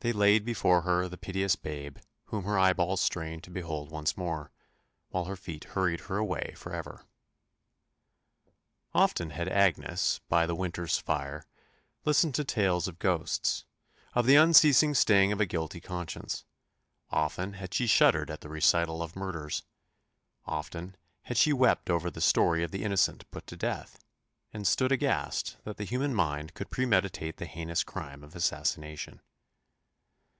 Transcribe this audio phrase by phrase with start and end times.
[0.00, 4.52] They laid before her the piteous babe whom her eyeballs strained to behold once more,
[5.08, 7.04] while her feet hurried her away for ever.
[8.94, 11.46] Often had Agnes, by the winter's fire,
[12.04, 13.64] listened to tales of ghosts
[14.14, 16.44] of the unceasing sting of a guilty conscience;
[17.10, 19.64] often had she shuddered at the recital of murders;
[20.46, 23.98] often had she wept over the story of the innocent put to death,
[24.52, 29.20] and stood aghast that the human mind could premeditate the heinous crime of assassination.